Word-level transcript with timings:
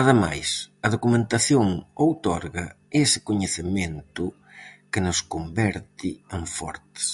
Ademais, 0.00 0.48
a 0.86 0.88
documentación 0.94 1.66
outorga 2.04 2.66
ese 3.02 3.18
coñecemento 3.28 4.24
que 4.92 5.00
nos 5.06 5.18
converte 5.32 6.10
en 6.36 6.42
fortes. 6.56 7.08